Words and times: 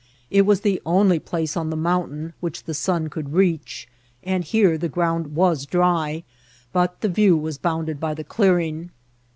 It 0.31 0.47
was 0.47 0.61
the 0.61 0.81
only 0.83 1.19
place 1.19 1.55
on 1.55 1.69
the 1.69 1.75
mountain 1.77 2.33
which 2.39 2.63
the 2.63 2.73
sun 2.73 3.07
could 3.09 3.33
reach, 3.33 3.87
and 4.23 4.43
here 4.43 4.75
the 4.75 4.89
ground 4.89 5.35
was 5.35 5.67
dry; 5.67 6.23
but 6.73 7.01
the 7.01 7.07
view 7.07 7.37
was 7.37 7.59
bounded 7.59 7.99
by 7.99 8.15
the 8.15 8.23
clearing. 8.23 8.89